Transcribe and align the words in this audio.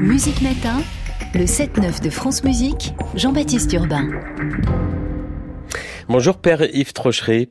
Musique 0.00 0.42
Matin, 0.42 0.80
le 1.34 1.44
7-9 1.44 2.02
de 2.02 2.10
France 2.10 2.42
Musique, 2.42 2.94
Jean-Baptiste 3.14 3.72
Urbain. 3.72 4.08
Bonjour 6.08 6.36
Père 6.38 6.62
Yves 6.62 6.92
Trochery. 6.92 7.50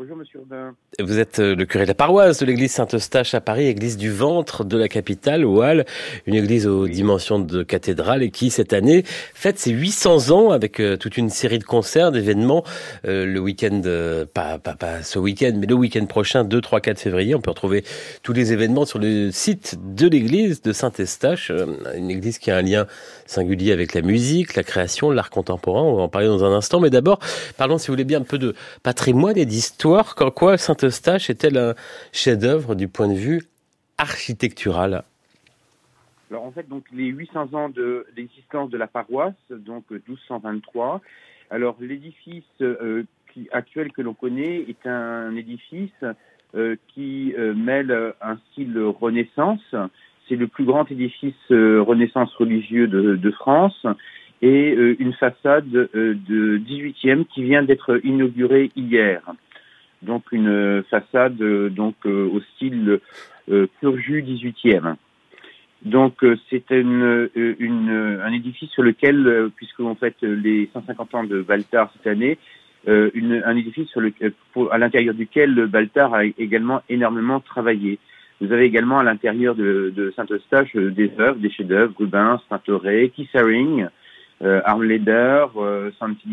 Bonjour 0.00 0.16
Monsieur 0.16 0.38
Urbain. 0.38 0.74
Vous 0.98 1.18
êtes 1.18 1.40
euh, 1.40 1.54
le 1.54 1.66
curé 1.66 1.84
de 1.84 1.88
la 1.88 1.94
paroisse 1.94 2.38
de 2.38 2.46
l'église 2.46 2.72
Saint-Eustache 2.72 3.34
à 3.34 3.42
Paris, 3.42 3.66
église 3.66 3.98
du 3.98 4.10
ventre 4.10 4.64
de 4.64 4.78
la 4.78 4.88
capitale, 4.88 5.44
au 5.44 5.60
Halles, 5.60 5.84
une 6.24 6.34
église 6.34 6.66
aux 6.66 6.88
dimensions 6.88 7.38
de 7.38 7.62
cathédrale 7.62 8.22
et 8.22 8.30
qui, 8.30 8.48
cette 8.48 8.72
année, 8.72 9.04
fête 9.34 9.58
ses 9.58 9.72
800 9.72 10.30
ans 10.30 10.52
avec 10.52 10.80
euh, 10.80 10.96
toute 10.96 11.18
une 11.18 11.28
série 11.28 11.58
de 11.58 11.64
concerts, 11.64 12.12
d'événements. 12.12 12.64
Euh, 13.04 13.26
le 13.26 13.40
week-end, 13.40 13.82
pas, 14.32 14.58
pas, 14.58 14.74
pas 14.74 15.02
ce 15.02 15.18
week-end, 15.18 15.52
mais 15.58 15.66
le 15.66 15.74
week-end 15.74 16.06
prochain, 16.06 16.44
2, 16.44 16.62
3, 16.62 16.80
4 16.80 16.98
février, 16.98 17.34
on 17.34 17.42
peut 17.42 17.50
retrouver 17.50 17.84
tous 18.22 18.32
les 18.32 18.54
événements 18.54 18.86
sur 18.86 18.98
le 18.98 19.30
site 19.30 19.76
de 19.94 20.08
l'église 20.08 20.62
de 20.62 20.72
Saint-Eustache, 20.72 21.52
une 21.94 22.10
église 22.10 22.38
qui 22.38 22.50
a 22.50 22.56
un 22.56 22.62
lien 22.62 22.86
singulier 23.26 23.72
avec 23.72 23.92
la 23.92 24.00
musique, 24.00 24.54
la 24.54 24.62
création, 24.62 25.10
l'art 25.10 25.28
contemporain. 25.28 25.82
On 25.82 25.96
va 25.96 26.02
en 26.04 26.08
parler 26.08 26.28
dans 26.28 26.42
un 26.42 26.54
instant, 26.54 26.80
mais 26.80 26.88
d'abord, 26.88 27.18
parlons, 27.58 27.76
si 27.76 27.88
vous 27.88 27.92
voulez 27.92 28.04
bien, 28.04 28.20
un 28.20 28.24
peu 28.24 28.38
de 28.38 28.54
patrimoine 28.82 29.36
et 29.36 29.44
d'histoire. 29.44 29.89
Quand 29.90 30.30
quoi 30.30 30.56
Saint-Eustache 30.56 31.30
est-elle 31.30 31.58
un 31.58 31.74
chef-d'œuvre 32.12 32.74
du 32.74 32.86
point 32.86 33.08
de 33.08 33.14
vue 33.14 33.42
architectural 33.98 35.04
alors 36.30 36.44
en 36.44 36.52
fait, 36.52 36.68
donc 36.68 36.84
les 36.92 37.06
800 37.06 37.54
ans 37.54 37.68
de 37.70 38.06
l'existence 38.16 38.70
de 38.70 38.78
la 38.78 38.86
paroisse, 38.86 39.34
donc 39.50 39.90
1223. 39.90 41.00
Alors 41.50 41.76
l'édifice 41.80 42.44
euh, 42.60 43.02
actuel 43.50 43.90
que 43.90 44.00
l'on 44.00 44.14
connaît 44.14 44.64
est 44.68 44.86
un 44.86 45.34
édifice 45.34 45.90
euh, 46.54 46.76
qui 46.94 47.34
euh, 47.36 47.52
mêle 47.52 48.14
un 48.20 48.36
style 48.52 48.78
Renaissance. 48.78 49.74
C'est 50.28 50.36
le 50.36 50.46
plus 50.46 50.64
grand 50.64 50.88
édifice 50.88 51.34
Renaissance 51.50 52.32
religieux 52.36 52.86
de, 52.86 53.16
de 53.16 53.30
France 53.32 53.84
et 54.40 54.70
une 54.70 55.12
façade 55.14 55.68
de 55.68 56.58
18e 56.58 57.24
qui 57.26 57.42
vient 57.42 57.64
d'être 57.64 58.00
inaugurée 58.04 58.70
hier 58.76 59.20
donc 60.02 60.24
une 60.32 60.82
façade 60.90 61.36
donc 61.36 61.94
euh, 62.06 62.28
au 62.32 62.40
style 62.40 63.00
euh, 63.50 63.66
pur 63.80 63.96
jus 63.98 64.22
18e. 64.22 64.94
Donc 65.82 66.22
euh, 66.24 66.36
c'est 66.50 66.70
une, 66.70 67.28
une, 67.34 68.20
un 68.22 68.32
édifice 68.32 68.70
sur 68.70 68.82
lequel, 68.82 69.50
puisque 69.56 69.78
l'on 69.78 69.94
fête 69.94 70.22
les 70.22 70.68
150 70.72 71.14
ans 71.14 71.24
de 71.24 71.42
Baltar 71.42 71.90
cette 71.96 72.06
année, 72.06 72.38
une, 72.86 73.42
un 73.44 73.56
édifice 73.56 73.88
sur 73.88 74.00
le, 74.00 74.12
à 74.70 74.78
l'intérieur 74.78 75.14
duquel 75.14 75.66
Baltar 75.66 76.14
a 76.14 76.24
également 76.24 76.82
énormément 76.88 77.40
travaillé. 77.40 77.98
Vous 78.40 78.52
avez 78.52 78.64
également 78.64 78.98
à 78.98 79.04
l'intérieur 79.04 79.54
de, 79.54 79.92
de 79.94 80.12
Saint-Eustache 80.16 80.74
des 80.74 81.12
œuvres, 81.18 81.38
des 81.38 81.50
chefs-d'œuvre, 81.50 81.92
Rubens, 81.98 82.40
Tintoret, 82.48 83.10
Kissaring, 83.10 83.86
euh, 84.42 84.62
Armleder, 84.64 85.46
euh, 85.56 85.90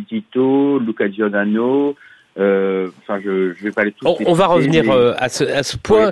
Tito, 0.07 0.79
Luca 0.79 1.09
Giordano, 1.11 1.95
euh, 2.39 2.89
enfin, 2.99 3.19
je, 3.23 3.53
je 3.53 3.63
vais 3.63 3.71
pas 3.71 3.81
aller 3.81 3.91
tout. 3.91 4.05
On, 4.05 4.15
on 4.25 4.33
va 4.33 4.47
revenir 4.47 4.89
euh, 4.91 5.13
à, 5.17 5.29
ce, 5.29 5.43
à 5.43 5.63
ce 5.63 5.77
point. 5.77 6.11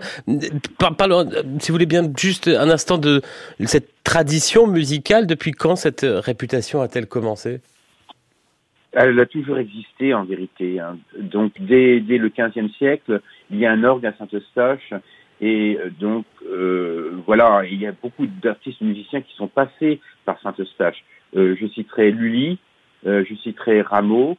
Parlons, 0.98 1.30
si 1.60 1.70
vous 1.70 1.76
voulez 1.76 1.86
bien, 1.86 2.04
juste 2.18 2.48
un 2.48 2.70
instant 2.70 2.98
de 2.98 3.22
cette 3.66 3.90
tradition 4.04 4.68
musicale. 4.68 5.28
Depuis 5.28 5.52
quand 5.52 5.76
cette 5.76 6.06
réputation 6.06 6.82
a-t-elle 6.82 7.08
commencé? 7.08 7.62
Elle 8.94 9.20
a 9.20 9.26
toujours 9.26 9.58
existé, 9.58 10.14
en 10.14 10.24
vérité. 10.24 10.80
Hein. 10.80 10.98
Donc, 11.20 11.52
dès, 11.60 12.00
dès 12.00 12.18
le 12.18 12.30
XVe 12.30 12.70
siècle, 12.78 13.22
il 13.52 13.60
y 13.60 13.66
a 13.66 13.72
un 13.72 13.84
orgue 13.84 14.06
à 14.06 14.14
Saint-Eustache. 14.18 14.94
Et 15.42 15.78
euh, 15.78 15.90
donc, 16.00 16.26
euh, 16.50 17.12
voilà, 17.26 17.64
il 17.70 17.78
y 17.80 17.86
a 17.88 17.92
beaucoup 17.92 18.26
d'artistes 18.26 18.80
musiciens 18.80 19.22
qui 19.22 19.36
sont 19.36 19.50
passés 19.50 20.00
par 20.24 20.40
Saint-Eustache. 20.42 21.04
Euh, 21.36 21.58
je 21.60 21.68
citerai 21.68 22.12
Lully, 22.12 22.58
je 23.04 23.36
citerai 23.44 23.82
Rameau, 23.82 24.38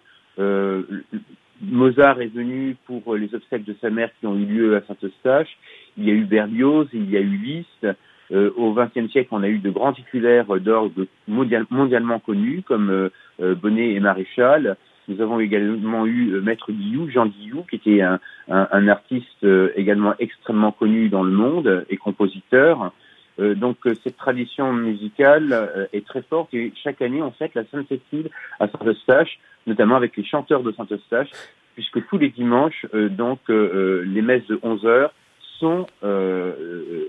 Mozart 1.63 2.21
est 2.21 2.35
venu 2.35 2.77
pour 2.87 3.15
les 3.15 3.35
obsèques 3.35 3.65
de 3.65 3.75
sa 3.81 3.91
mère 3.91 4.11
qui 4.21 4.27
ont 4.27 4.37
eu 4.37 4.45
lieu 4.45 4.77
à 4.77 4.83
Saint-Eustache. 4.83 5.57
Il 5.97 6.05
y 6.05 6.11
a 6.11 6.15
eu 6.15 6.25
Berlioz, 6.25 6.89
il 6.93 7.11
y 7.11 7.17
a 7.17 7.21
eu 7.21 7.37
Liszt. 7.37 7.87
Euh, 8.33 8.51
au 8.57 8.75
XXe 8.75 9.11
siècle, 9.11 9.29
on 9.31 9.43
a 9.43 9.49
eu 9.49 9.59
de 9.59 9.71
grands 9.71 9.93
titulaires 9.93 10.47
d'orgue 10.59 11.07
mondialement 11.29 12.19
connus 12.19 12.63
comme 12.63 12.91
euh, 12.91 13.09
euh, 13.41 13.55
Bonnet 13.55 13.93
et 13.93 14.01
Maréchal. 14.01 14.77
Nous 15.09 15.21
avons 15.21 15.39
également 15.39 16.05
eu 16.05 16.41
Maître 16.41 16.73
Guillou, 16.73 17.09
Jean 17.09 17.27
Guillou, 17.27 17.65
qui 17.71 17.77
était 17.77 18.03
un, 18.03 18.19
un 18.49 18.89
artiste 18.89 19.47
également 19.77 20.15
extrêmement 20.19 20.73
connu 20.73 21.09
dans 21.09 21.23
le 21.23 21.31
monde 21.31 21.87
et 21.89 21.97
compositeur. 21.97 22.93
donc 23.39 23.77
cette 24.03 24.17
tradition 24.17 24.73
musicale 24.73 25.89
est 25.93 26.05
très 26.05 26.23
forte 26.23 26.53
et 26.55 26.73
chaque 26.83 27.01
année 27.03 27.23
on 27.23 27.31
fête 27.31 27.55
la 27.55 27.63
Sainte-Cécile 27.67 28.31
à 28.59 28.67
Saint-Eustache 28.67 29.39
notamment 29.67 29.97
avec 29.97 30.17
les 30.17 30.25
chanteurs 30.25 30.63
de 30.63 30.73
Saint-Eustache, 30.73 31.31
puisque 31.77 32.07
tous 32.09 32.19
les 32.19 32.31
dimanches, 32.31 32.87
euh, 32.95 33.09
donc, 33.09 33.39
euh, 33.51 33.53
euh, 33.53 34.05
les 34.07 34.23
messes 34.23 34.47
de 34.47 34.59
11 34.63 34.87
heures 34.87 35.13
sont, 35.59 35.87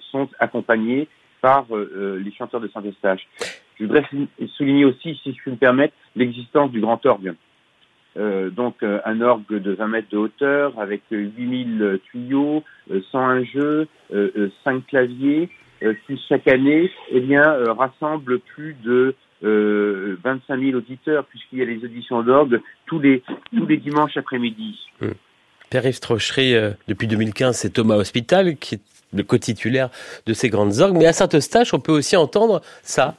sont 0.10 0.30
accompagnées 0.40 1.10
par 1.42 1.66
les 1.70 2.32
chanteurs 2.32 2.62
de 2.62 2.70
Saint-Eustache. 2.70 3.28
Je 3.78 3.84
voudrais 3.84 4.06
souligner 4.56 4.86
aussi, 4.86 5.20
si 5.22 5.34
je 5.34 5.42
puis 5.42 5.52
me 5.52 5.58
permettre, 5.58 5.94
l'existence 6.16 6.72
du 6.72 6.80
grand 6.80 7.06
orgue. 7.06 7.34
donc 8.16 8.84
un 8.84 9.20
orgue 9.20 9.60
de 9.62 9.74
20 9.74 9.88
mètres 9.88 10.08
de 10.12 10.18
hauteur 10.18 10.80
avec 10.80 11.02
8000 11.12 12.00
tuyaux, 12.10 12.64
101 13.12 13.44
jeux, 13.44 13.88
5 14.64 14.88
claviers, 14.88 15.50
qui 15.82 16.18
chaque 16.30 16.48
année 16.48 16.90
eh 17.12 17.20
bien, 17.20 17.44
rassemble 17.74 18.40
plus 18.40 18.78
de 18.82 19.14
euh, 19.44 20.18
25 20.24 20.60
000 20.60 20.78
auditeurs, 20.78 21.26
puisqu'il 21.26 21.60
y 21.60 21.62
a 21.62 21.66
les 21.66 21.84
auditions 21.84 22.24
d'orgue 22.24 22.62
tous 22.86 23.00
les, 23.00 23.24
tous 23.56 23.66
les 23.66 23.78
dimanches 23.78 24.18
après-midi. 24.18 24.80
Hum. 25.02 25.14
Père-Yves 25.70 26.00
Trochery, 26.00 26.56
euh, 26.56 26.72
depuis 26.88 27.08
2015, 27.08 27.58
c'est 27.58 27.72
Thomas 27.72 27.96
Hospital 27.96 28.56
qui 28.58 28.76
est 28.76 28.82
le 29.14 29.24
co-titulaire 29.24 29.90
de 30.26 30.34
ces 30.34 30.50
grandes 30.50 30.80
orgues. 30.80 30.98
Mais 30.98 31.06
à 31.06 31.14
Saint-Eustache, 31.14 31.74
on 31.74 31.80
peut 31.80 31.92
aussi 31.92 32.16
entendre 32.16 32.62
ça. 32.82 33.16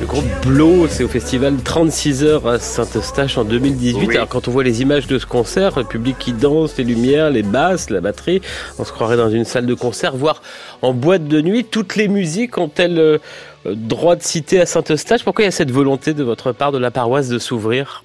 Le 0.00 0.06
groupe 0.06 0.24
Blow, 0.44 0.88
c'est 0.88 1.04
au 1.04 1.08
festival 1.08 1.54
36 1.62 2.24
heures 2.24 2.48
à 2.48 2.58
Saint-Eustache 2.58 3.38
en 3.38 3.44
2018. 3.44 4.10
Alors 4.16 4.28
quand 4.28 4.48
on 4.48 4.50
voit 4.50 4.64
les 4.64 4.82
images 4.82 5.06
de 5.06 5.18
ce 5.18 5.26
concert, 5.26 5.78
le 5.78 5.84
public 5.84 6.18
qui 6.18 6.32
danse, 6.32 6.76
les 6.76 6.84
lumières, 6.84 7.30
les 7.30 7.44
basses, 7.44 7.90
la 7.90 8.00
batterie, 8.00 8.40
on 8.80 8.84
se 8.84 8.92
croirait 8.92 9.16
dans 9.16 9.30
une 9.30 9.44
salle 9.44 9.66
de 9.66 9.74
concert, 9.74 10.16
voire 10.16 10.42
en 10.82 10.92
boîte 10.92 11.28
de 11.28 11.40
nuit. 11.40 11.64
Toutes 11.64 11.94
les 11.94 12.08
musiques 12.08 12.58
ont-elles 12.58 12.98
euh, 12.98 13.18
droit 13.66 14.16
de 14.16 14.22
citer 14.22 14.60
à 14.60 14.66
Saint-Eustache? 14.66 15.22
Pourquoi 15.22 15.44
il 15.44 15.46
y 15.46 15.48
a 15.48 15.52
cette 15.52 15.70
volonté 15.70 16.12
de 16.12 16.24
votre 16.24 16.50
part 16.50 16.72
de 16.72 16.78
la 16.78 16.90
paroisse 16.90 17.28
de 17.28 17.38
s'ouvrir? 17.38 18.02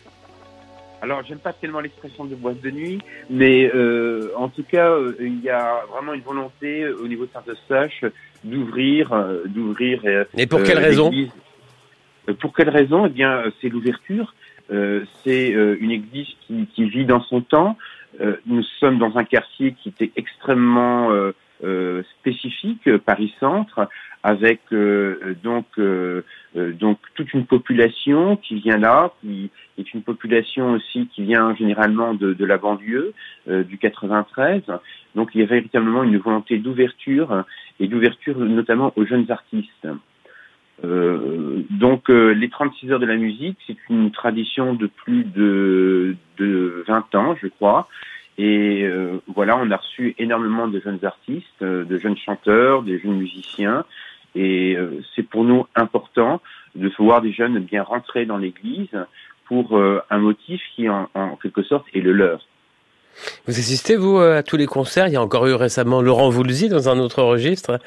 Alors, 1.02 1.24
j'aime 1.28 1.40
pas 1.40 1.54
tellement 1.54 1.80
l'expression 1.80 2.26
de 2.26 2.36
boîte 2.36 2.62
de 2.62 2.70
nuit, 2.70 3.00
mais 3.30 3.72
euh, 3.74 4.32
en 4.36 4.50
tout 4.50 4.64
cas, 4.64 4.92
euh, 4.92 5.16
il 5.20 5.42
y 5.42 5.50
a 5.50 5.82
vraiment 5.92 6.14
une 6.14 6.22
volonté 6.22 6.88
au 6.88 7.08
niveau 7.08 7.26
de 7.26 7.32
Saint-Eustache 7.34 8.06
d'ouvrir, 8.44 9.12
d'ouvrir. 9.46 10.02
Et 10.38 10.46
pour 10.46 10.62
quelle 10.64 10.78
raison? 10.78 11.12
Pour 12.40 12.54
quelle 12.54 12.70
raison? 12.70 13.06
Eh 13.06 13.10
bien, 13.10 13.32
euh, 13.32 13.52
c'est 13.62 13.70
l'ouverture. 13.70 14.34
Euh, 14.72 15.04
c'est 15.24 15.50
une 15.50 15.92
église 15.92 16.28
qui, 16.42 16.68
qui, 16.68 16.88
vit 16.90 17.06
dans 17.06 17.22
son 17.22 17.42
temps. 17.42 17.76
nous 18.46 18.62
sommes 18.80 19.00
dans 19.00 19.18
un 19.18 19.24
quartier 19.24 19.74
qui 19.74 19.90
était 19.90 20.12
extrêmement 20.16 21.10
spécifique, 22.20 22.98
Paris 22.98 23.34
Centre, 23.40 23.90
avec 24.22 24.60
donc 25.42 25.66
donc 26.84 27.00
toute 27.16 27.34
une 27.34 27.46
population 27.48 28.36
qui 28.36 28.56
vient 28.60 28.78
là, 28.78 29.12
qui 29.22 29.50
est 29.80 29.94
une 29.94 30.04
population 30.04 30.74
aussi 30.74 31.08
qui 31.08 31.24
vient 31.24 31.56
généralement 31.56 32.14
de, 32.14 32.34
de 32.34 32.46
la 32.46 32.58
banlieue 32.58 33.14
du 33.48 33.78
93. 33.80 34.62
Donc 35.16 35.32
il 35.34 35.42
y 35.42 35.44
a 35.44 35.48
véritablement 35.48 36.04
une 36.04 36.18
volonté 36.18 36.60
d'ouverture 36.60 37.44
et 37.80 37.88
d'ouverture 37.88 38.38
notamment 38.38 38.94
aux 38.96 39.06
jeunes 39.06 39.32
artistes. 39.32 39.88
Euh, 40.84 41.64
donc 41.70 42.10
euh, 42.10 42.32
les 42.32 42.50
36 42.50 42.92
heures 42.92 43.00
de 43.00 43.06
la 43.06 43.18
musique, 43.18 43.58
c'est 43.68 43.78
une 43.90 44.12
tradition 44.12 44.74
de 44.74 44.88
plus 44.88 45.24
de, 45.24 46.16
de 46.38 46.84
20 46.88 47.16
ans, 47.16 47.36
je 47.42 47.48
crois. 47.48 47.88
Et 48.38 48.84
euh, 48.84 49.18
voilà, 49.36 49.58
on 49.58 49.70
a 49.70 49.78
reçu 49.78 50.16
énormément 50.18 50.68
de 50.68 50.80
jeunes 50.80 51.00
artistes, 51.04 51.62
de 51.62 51.98
jeunes 51.98 52.18
chanteurs, 52.18 52.84
des 52.84 53.00
jeunes 53.00 53.18
musiciens. 53.18 53.84
Et 54.36 54.78
c'est 55.16 55.24
pour 55.24 55.44
nous 55.44 55.66
important 55.76 56.40
de 56.76 56.90
voir 57.00 57.20
des 57.20 57.34
jeunes 57.34 57.58
bien 57.60 57.82
rentrer 57.82 58.28
dans 58.28 58.38
l'Église 58.38 58.96
pour 59.46 59.82
un 59.82 60.18
motif 60.20 60.62
qui, 60.76 60.88
en, 60.88 61.10
en, 61.16 61.36
quelque 61.36 61.64
sorte, 61.64 61.88
est 61.96 62.00
le 62.00 62.14
leur. 62.14 62.46
Vous 63.48 63.58
assistez, 63.58 63.96
vous, 63.96 64.20
à 64.20 64.44
tous 64.44 64.56
les 64.56 64.68
concerts? 64.68 65.08
Il 65.08 65.14
y 65.14 65.18
a 65.18 65.22
encore 65.22 65.48
eu 65.48 65.56
récemment 65.56 66.04
Laurent 66.04 66.30
Voulzy 66.30 66.70
dans 66.70 66.90
un 66.90 67.00
autre 67.00 67.24
registre 67.24 67.80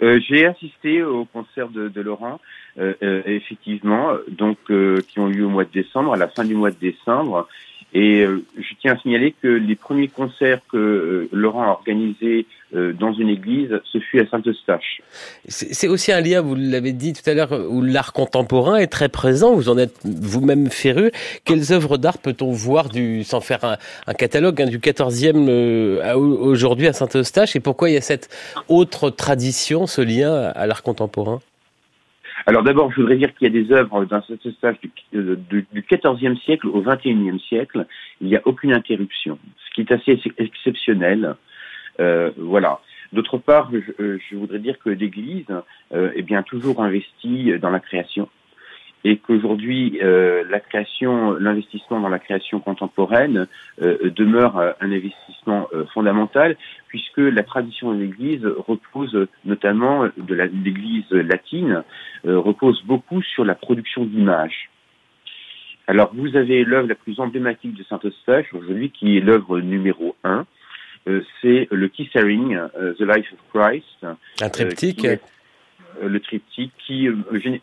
J'ai 0.00 0.46
assisté 0.46 1.02
au 1.02 1.24
concert 1.24 1.68
de, 1.68 1.88
de 1.88 2.00
Laurent, 2.00 2.38
effectivement, 2.76 4.12
donc 4.28 4.58
qui 4.66 5.18
ont 5.18 5.26
lieu 5.26 5.44
au 5.46 5.48
mois 5.48 5.64
de 5.64 5.70
décembre, 5.70 6.12
à 6.12 6.16
la 6.16 6.28
fin 6.28 6.44
du 6.44 6.54
mois 6.54 6.70
de 6.70 6.78
décembre. 6.78 7.48
Et 7.92 8.22
euh, 8.22 8.44
je 8.58 8.74
tiens 8.80 8.94
à 8.94 8.98
signaler 8.98 9.34
que 9.42 9.48
les 9.48 9.76
premiers 9.76 10.08
concerts 10.08 10.60
que 10.70 10.76
euh, 10.76 11.28
Laurent 11.32 11.62
a 11.62 11.68
organisés 11.68 12.46
euh, 12.74 12.92
dans 12.92 13.12
une 13.12 13.28
église, 13.28 13.80
ce 13.84 13.98
fut 13.98 14.20
à 14.20 14.26
Saint-Eustache. 14.26 15.00
C'est 15.48 15.88
aussi 15.88 16.10
un 16.12 16.20
lien, 16.20 16.40
vous 16.40 16.56
l'avez 16.56 16.92
dit 16.92 17.12
tout 17.12 17.28
à 17.30 17.34
l'heure, 17.34 17.52
où 17.70 17.80
l'art 17.80 18.12
contemporain 18.12 18.76
est 18.76 18.88
très 18.88 19.08
présent. 19.08 19.54
Vous 19.54 19.68
en 19.68 19.78
êtes 19.78 19.94
vous-même 20.04 20.68
féru. 20.68 21.12
Quelles 21.44 21.72
œuvres 21.72 21.96
d'art 21.96 22.18
peut-on 22.18 22.50
voir, 22.50 22.88
du, 22.88 23.22
sans 23.22 23.40
faire 23.40 23.78
un, 24.06 24.14
catalogue, 24.14 24.60
hein, 24.60 24.66
du 24.66 24.78
14e 24.78 26.12
aujourd'hui 26.14 26.88
à 26.88 26.92
Saint-Eustache? 26.92 27.54
Et 27.54 27.60
pourquoi 27.60 27.88
il 27.88 27.94
y 27.94 27.98
a 27.98 28.02
cette 28.02 28.28
autre 28.68 29.10
tradition, 29.10 29.86
ce 29.86 30.00
lien 30.00 30.34
à 30.34 30.66
l'art 30.66 30.82
contemporain? 30.82 31.40
Alors 32.48 32.62
d'abord, 32.62 32.92
je 32.92 33.00
voudrais 33.00 33.16
dire 33.16 33.34
qu'il 33.34 33.48
y 33.48 33.58
a 33.58 33.62
des 33.62 33.72
œuvres 33.72 34.06
ce 34.38 34.50
stage 34.52 34.76
du, 34.80 34.90
euh, 35.16 36.36
siècle 36.44 36.68
au 36.68 36.80
XXIe 36.80 37.40
siècle. 37.40 37.86
Il 38.20 38.28
n'y 38.28 38.36
a 38.36 38.42
aucune 38.44 38.72
interruption, 38.72 39.38
ce 39.64 39.74
qui 39.74 39.80
est 39.80 39.92
assez 39.92 40.20
exceptionnel. 40.38 41.34
Euh, 41.98 42.30
voilà. 42.36 42.80
D'autre 43.12 43.38
part, 43.38 43.70
je, 43.72 44.02
euh, 44.02 44.18
je, 44.30 44.36
voudrais 44.36 44.60
dire 44.60 44.78
que 44.78 44.90
l'Église 44.90 45.46
euh, 45.92 46.12
est 46.14 46.22
bien 46.22 46.44
toujours 46.44 46.82
investie 46.82 47.58
dans 47.58 47.70
la 47.70 47.80
création 47.80 48.28
et 49.06 49.18
qu'aujourd'hui 49.18 50.00
euh, 50.02 50.42
la 50.50 50.58
création, 50.58 51.34
l'investissement 51.34 52.00
dans 52.00 52.08
la 52.08 52.18
création 52.18 52.58
contemporaine 52.58 53.46
euh, 53.80 54.10
demeure 54.10 54.58
euh, 54.58 54.72
un 54.80 54.90
investissement 54.90 55.68
fondamental 55.94 56.56
puisque 56.88 57.18
la 57.18 57.44
tradition 57.44 57.94
de 57.94 58.00
l'Église 58.00 58.44
repose 58.44 59.28
notamment 59.44 60.08
de 60.16 60.34
l'Église 60.34 61.08
latine 61.10 61.84
repose 62.24 62.82
beaucoup 62.84 63.22
sur 63.22 63.44
la 63.44 63.54
production 63.54 64.04
d'images. 64.04 64.70
Alors 65.86 66.10
vous 66.12 66.34
avez 66.36 66.64
l'œuvre 66.64 66.88
la 66.88 66.96
plus 66.96 67.20
emblématique 67.20 67.74
de 67.74 67.84
Saint 67.84 68.00
Eustache 68.04 68.52
aujourd'hui 68.54 68.90
qui 68.90 69.16
est 69.16 69.20
l'œuvre 69.20 69.60
numéro 69.60 70.16
un, 70.24 70.46
c'est 71.40 71.68
le 71.70 71.88
Kissering, 71.88 72.58
The 72.98 73.02
Life 73.02 73.32
of 73.32 73.40
Christ. 73.52 74.06
Un 74.40 74.48
triptyque. 74.48 75.06
Le 76.02 76.20
triptyque 76.20 76.72
qui 76.86 77.08
euh, 77.08 77.14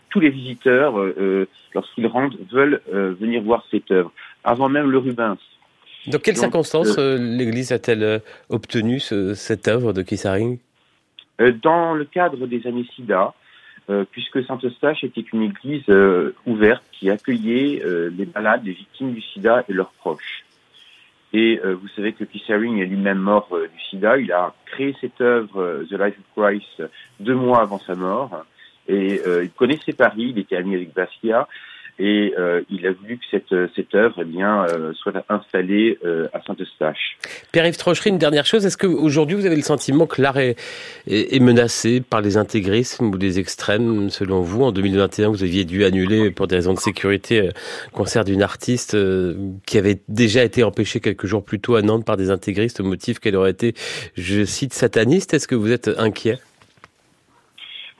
tous 0.09 0.19
les 0.19 0.29
visiteurs 0.29 0.99
euh, 0.99 1.47
lorsqu'ils 1.73 2.07
rentrent 2.07 2.37
veulent 2.51 2.81
venir 2.91 3.41
voir 3.41 3.65
cette 3.71 3.91
œuvre 3.91 4.11
avant 4.43 4.69
même 4.69 4.89
le 4.91 4.97
Rubens. 4.97 5.37
Dans 6.07 6.19
quelles 6.19 6.37
circonstances 6.37 6.97
l'Église 6.97 7.71
a-t-elle 7.71 8.21
obtenu 8.49 8.99
cette 8.99 9.67
œuvre 9.67 9.93
de 9.93 10.01
Kissaring? 10.01 10.59
Dans 11.61 11.93
le 11.93 12.03
cadre 12.05 12.45
des 12.45 12.67
années 12.67 12.85
SIDA, 12.95 13.33
puisque 14.11 14.43
Saint-Eustache 14.43 15.03
était 15.03 15.25
une 15.33 15.43
église 15.43 15.85
ouverte 16.45 16.83
qui 16.91 17.09
accueillait 17.09 17.81
les 18.15 18.27
malades, 18.35 18.65
les 18.65 18.73
victimes 18.73 19.13
du 19.13 19.21
sida 19.21 19.63
et 19.69 19.73
leurs 19.73 19.93
proches. 19.93 20.43
Et 21.33 21.59
euh, 21.65 21.73
vous 21.73 21.87
savez 21.95 22.13
que 22.13 22.23
Keith 22.23 22.49
Haring 22.49 22.79
est 22.79 22.85
lui-même 22.85 23.17
mort 23.17 23.47
euh, 23.51 23.67
du 23.67 23.83
sida. 23.89 24.17
Il 24.17 24.31
a 24.31 24.53
créé 24.67 24.95
cette 25.01 25.19
œuvre, 25.19 25.59
euh, 25.59 25.87
The 25.89 25.93
Life 25.93 26.15
of 26.19 26.43
Christ, 26.45 26.83
deux 27.19 27.33
mois 27.33 27.61
avant 27.61 27.79
sa 27.79 27.95
mort. 27.95 28.45
Et 28.87 29.21
il 29.41 29.49
connaissait 29.51 29.93
Paris, 29.93 30.33
il 30.35 30.39
était 30.39 30.57
ami 30.57 30.75
avec 30.75 30.93
Basquiat 30.93 31.47
et 31.99 32.33
euh, 32.37 32.61
il 32.69 32.87
a 32.87 32.91
voulu 32.91 33.17
que 33.17 33.23
cette, 33.29 33.53
cette 33.75 33.93
œuvre 33.93 34.15
eh 34.21 34.25
bien, 34.25 34.65
euh, 34.65 34.93
soit 34.93 35.13
installée 35.29 35.99
euh, 36.03 36.27
à 36.33 36.41
Saint-Eustache. 36.41 37.17
Pierre-Yves 37.51 37.77
Trochery, 37.77 38.09
une 38.09 38.17
dernière 38.17 38.45
chose, 38.45 38.65
est-ce 38.65 38.77
qu'aujourd'hui 38.77 39.35
vous 39.35 39.45
avez 39.45 39.55
le 39.55 39.61
sentiment 39.61 40.07
que 40.07 40.21
l'art 40.21 40.37
est, 40.37 40.55
est, 41.07 41.39
menacé 41.39 42.01
par 42.01 42.21
les 42.21 42.37
intégrismes 42.37 43.05
ou 43.07 43.17
les 43.17 43.39
extrêmes? 43.39 44.09
Selon 44.09 44.41
vous 44.41 44.63
En 44.63 44.71
2021, 44.71 45.29
vous 45.29 45.43
aviez 45.43 45.65
dû 45.65 45.83
annuler 45.85 46.31
pour 46.31 46.47
des 46.47 46.55
raisons 46.55 46.73
de 46.73 46.79
sécurité 46.79 47.41
le 47.41 47.51
concert 47.91 48.25
d'une 48.25 48.41
artiste 48.41 48.97
qui 49.65 49.77
avait 49.77 49.99
déjà 50.07 50.43
été 50.43 50.63
empêchée 50.63 50.99
quelques 50.99 51.25
jours 51.25 51.43
plus 51.43 51.59
tôt 51.59 51.75
à 51.75 51.81
Nantes 51.81 52.05
par 52.05 52.17
des 52.17 52.31
intégristes 52.31 52.79
au 52.79 52.83
motif 52.83 53.19
qu'elle 53.19 53.35
aurait 53.35 53.51
été, 53.51 53.73
je 54.15 54.45
cite, 54.45 54.73
sataniste. 54.73 55.33
Est-ce 55.33 55.47
que 55.47 55.55
vous 55.55 55.71
êtes 55.71 55.89
inquiet? 55.97 56.39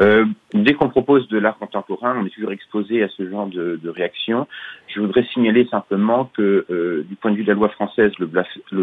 Euh, 0.01 0.25
dès 0.53 0.73
qu'on 0.73 0.89
propose 0.89 1.27
de 1.27 1.37
l'art 1.37 1.57
contemporain, 1.57 2.15
on 2.19 2.25
est 2.25 2.29
toujours 2.29 2.51
exposé 2.51 3.03
à 3.03 3.09
ce 3.09 3.29
genre 3.29 3.47
de, 3.47 3.79
de 3.81 3.89
réaction. 3.89 4.47
Je 4.87 4.99
voudrais 4.99 5.23
signaler 5.25 5.67
simplement 5.69 6.25
que 6.35 6.65
euh, 6.69 7.03
du 7.07 7.15
point 7.15 7.31
de 7.31 7.37
vue 7.37 7.43
de 7.43 7.49
la 7.49 7.53
loi 7.53 7.69
française, 7.69 8.11
le, 8.19 8.25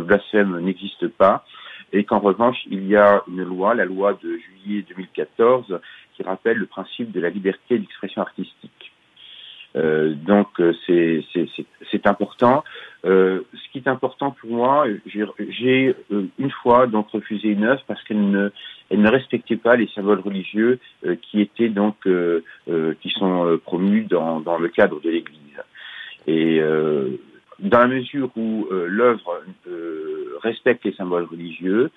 blasphème 0.01 0.61
n'existe 0.61 1.09
pas 1.09 1.45
et 1.93 2.05
qu'en 2.05 2.21
revanche, 2.21 2.59
il 2.71 2.87
y 2.87 2.97
a 2.97 3.23
une 3.27 3.43
loi, 3.43 3.75
la 3.75 3.85
loi 3.85 4.17
de 4.23 4.39
juillet 4.39 4.85
2014, 4.89 5.81
qui 6.15 6.23
rappelle 6.23 6.57
le 6.57 6.67
principe 6.67 7.11
de 7.11 7.21
la 7.21 7.31
liberté 7.31 7.79
d'expression 7.79 8.23
artistique. 8.23 8.93
Euh, 9.77 10.15
donc 10.15 10.49
c'est 10.87 12.07
important. 12.07 12.63
Ce 13.71 13.79
qui 13.79 13.87
est 13.87 13.89
important 13.89 14.33
pour 14.33 14.51
moi, 14.51 14.87
j'ai 15.07 15.95
euh, 16.13 16.25
une 16.39 16.51
fois 16.51 16.87
donc 16.87 17.11
refusé 17.11 17.49
une 17.49 17.65
œuvre 17.65 17.83
parce 17.87 18.03
qu'elle 18.05 18.31
ne, 18.31 18.51
respectait 19.09 19.57
pas 19.57 19.77
les 19.77 19.89
symboles 19.89 20.21
religieux 20.21 20.79
qui 21.23 21.41
étaient 21.41 21.69
donc 21.69 21.97
qui 22.05 23.11
sont 23.11 23.61
promus 23.65 24.05
dans, 24.05 24.59
le 24.59 24.69
cadre 24.69 25.01
de 25.01 25.11
l'Église. 25.11 25.39
Et 26.27 26.61
dans 27.61 27.79
la 27.79 27.87
mesure 27.87 28.31
où 28.37 28.67
l'œuvre 28.71 29.43
respecte 30.43 30.85
les 30.85 30.93
symboles 30.93 31.25
religieux, 31.31 31.91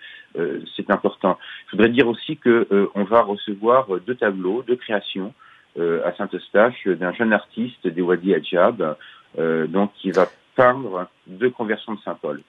c'est 0.75 0.89
important. 0.91 1.39
Je 1.67 1.71
voudrais 1.71 1.89
dire 1.89 2.07
aussi 2.07 2.37
que 2.37 2.67
on 2.93 3.03
va 3.03 3.21
recevoir 3.21 3.87
deux 4.05 4.15
tableaux, 4.15 4.63
deux 4.67 4.75
créations 4.75 5.33
euh, 5.79 6.05
à 6.05 6.13
Saint-Eustache 6.15 6.85
d'un 6.85 7.13
jeune 7.13 7.33
artiste 7.33 7.87
des 7.87 8.01
Wadi 8.03 8.35
Adjab, 8.35 8.95
euh, 9.39 9.65
donc 9.65 9.91
qui 9.95 10.11
va 10.11 10.27
peindre 10.55 11.07
deux 11.27 11.49
conversions 11.49 11.93
de 11.93 11.99
Saint-Paul. 12.03 12.41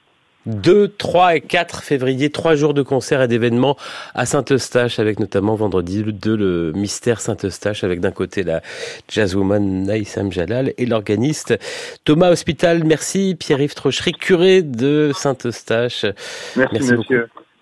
2, 0.47 0.89
3 0.89 1.37
et 1.37 1.41
4 1.41 1.83
février, 1.83 2.31
trois 2.31 2.55
jours 2.55 2.75
de 2.75 2.83
concerts 2.83 3.23
et 3.23 3.29
d'événements 3.29 3.77
à 4.15 4.27
Saint-Eustache, 4.27 4.99
avec 4.99 5.19
notamment 5.19 5.55
vendredi 5.55 6.03
2 6.03 6.37
le 6.37 6.73
mystère 6.73 7.21
Saint-Eustache, 7.21 7.83
avec 7.83 8.01
d'un 8.01 8.11
côté 8.11 8.43
la 8.43 8.61
jazzwoman 9.09 9.85
Naïsam 9.85 10.31
Jalal 10.31 10.75
et 10.77 10.87
l'organiste 10.87 11.59
Thomas 12.05 12.31
Hospital. 12.31 12.85
Merci 12.85 13.37
Pierre-Yves 13.39 13.75
Trochery, 13.75 14.13
curé 14.13 14.63
de 14.63 15.13
Saint-Eustache. 15.15 16.05
Merci, 16.57 16.75
Merci 16.75 16.93
monsieur. 16.93 17.29